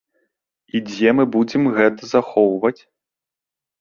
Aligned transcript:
І 0.77 0.81
дзе 0.87 1.13
мы 1.19 1.23
будзем 1.37 1.63
гэта 1.77 2.01
захоўваць? 2.15 2.77